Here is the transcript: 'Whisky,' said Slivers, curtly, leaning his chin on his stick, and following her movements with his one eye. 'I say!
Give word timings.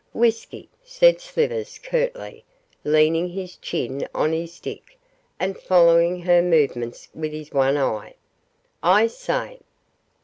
'Whisky,' 0.13 0.67
said 0.83 1.21
Slivers, 1.21 1.77
curtly, 1.77 2.43
leaning 2.83 3.29
his 3.29 3.55
chin 3.57 4.09
on 4.15 4.33
his 4.33 4.51
stick, 4.51 4.97
and 5.39 5.55
following 5.59 6.21
her 6.23 6.41
movements 6.41 7.07
with 7.13 7.33
his 7.33 7.51
one 7.53 7.77
eye. 7.77 8.15
'I 8.81 9.05
say! 9.05 9.59